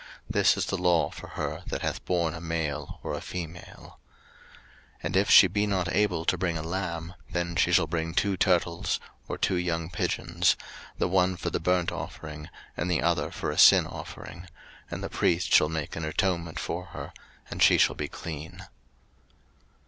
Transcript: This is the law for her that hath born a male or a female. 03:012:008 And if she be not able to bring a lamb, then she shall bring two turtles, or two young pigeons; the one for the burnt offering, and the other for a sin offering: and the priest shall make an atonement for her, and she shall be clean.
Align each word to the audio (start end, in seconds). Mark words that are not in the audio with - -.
This 0.27 0.57
is 0.57 0.65
the 0.65 0.79
law 0.79 1.11
for 1.11 1.27
her 1.37 1.61
that 1.67 1.83
hath 1.83 2.03
born 2.05 2.33
a 2.33 2.41
male 2.41 2.97
or 3.03 3.13
a 3.13 3.21
female. 3.21 3.99
03:012:008 5.01 5.01
And 5.03 5.15
if 5.15 5.29
she 5.29 5.45
be 5.45 5.67
not 5.67 5.93
able 5.93 6.25
to 6.25 6.39
bring 6.39 6.57
a 6.57 6.63
lamb, 6.63 7.13
then 7.29 7.55
she 7.55 7.71
shall 7.71 7.85
bring 7.85 8.15
two 8.15 8.35
turtles, 8.35 8.99
or 9.27 9.37
two 9.37 9.57
young 9.57 9.91
pigeons; 9.91 10.55
the 10.97 11.07
one 11.07 11.37
for 11.37 11.51
the 11.51 11.59
burnt 11.59 11.91
offering, 11.91 12.49
and 12.75 12.89
the 12.89 13.03
other 13.03 13.29
for 13.29 13.51
a 13.51 13.59
sin 13.59 13.85
offering: 13.85 14.47
and 14.89 15.03
the 15.03 15.07
priest 15.07 15.53
shall 15.53 15.69
make 15.69 15.95
an 15.95 16.03
atonement 16.03 16.57
for 16.57 16.85
her, 16.85 17.13
and 17.51 17.61
she 17.61 17.77
shall 17.77 17.93
be 17.95 18.07
clean. 18.07 18.63